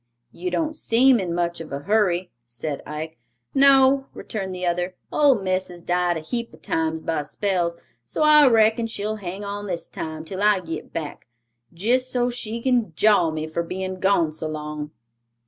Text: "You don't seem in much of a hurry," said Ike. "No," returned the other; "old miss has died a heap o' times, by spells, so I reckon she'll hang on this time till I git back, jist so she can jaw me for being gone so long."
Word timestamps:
"You 0.31 0.49
don't 0.49 0.75
seem 0.75 1.19
in 1.19 1.35
much 1.35 1.61
of 1.61 1.71
a 1.71 1.81
hurry," 1.81 2.31
said 2.47 2.81
Ike. 2.87 3.19
"No," 3.53 4.07
returned 4.15 4.55
the 4.55 4.65
other; 4.65 4.95
"old 5.11 5.43
miss 5.43 5.67
has 5.67 5.79
died 5.79 6.17
a 6.17 6.21
heap 6.21 6.49
o' 6.51 6.57
times, 6.57 7.01
by 7.01 7.21
spells, 7.21 7.75
so 8.03 8.23
I 8.23 8.47
reckon 8.47 8.87
she'll 8.87 9.17
hang 9.17 9.45
on 9.45 9.67
this 9.67 9.87
time 9.87 10.25
till 10.25 10.41
I 10.41 10.59
git 10.61 10.91
back, 10.91 11.27
jist 11.71 12.09
so 12.09 12.31
she 12.31 12.63
can 12.63 12.93
jaw 12.95 13.29
me 13.29 13.45
for 13.45 13.61
being 13.61 13.99
gone 13.99 14.31
so 14.31 14.47
long." 14.47 14.89